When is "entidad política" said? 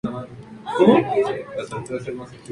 0.99-1.53